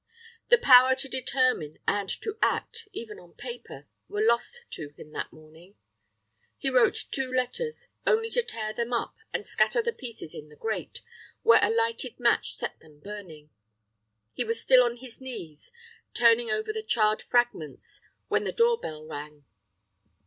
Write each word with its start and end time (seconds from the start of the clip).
The 0.49 0.57
power 0.57 0.95
to 0.95 1.07
determine 1.07 1.77
and 1.87 2.09
to 2.23 2.35
act, 2.41 2.87
even 2.91 3.19
on 3.19 3.35
paper, 3.35 3.85
were 4.07 4.23
lost 4.25 4.65
to 4.71 4.89
him 4.97 5.11
that 5.11 5.31
morning. 5.31 5.75
He 6.57 6.71
wrote 6.71 6.97
two 7.11 7.31
letters, 7.31 7.87
only 8.07 8.31
to 8.31 8.41
tear 8.41 8.73
them 8.73 8.93
up 8.93 9.15
and 9.31 9.45
scatter 9.45 9.83
the 9.83 9.93
pieces 9.93 10.33
in 10.33 10.49
the 10.49 10.55
grate, 10.55 11.01
where 11.43 11.59
a 11.63 11.69
lighted 11.69 12.19
match 12.19 12.53
set 12.55 12.79
them 12.79 12.99
burning. 12.99 13.51
He 14.33 14.43
was 14.43 14.59
still 14.59 14.83
on 14.83 14.95
his 14.95 15.21
knees, 15.21 15.71
turning 16.15 16.49
over 16.49 16.73
the 16.73 16.81
charred 16.81 17.21
fragments, 17.29 18.01
when 18.27 18.43
the 18.43 18.51
door 18.51 18.79
bell 18.79 19.05
rang. 19.05 19.45